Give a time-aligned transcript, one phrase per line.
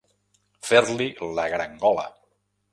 [0.69, 1.07] Fer-li
[1.37, 2.09] la garangola.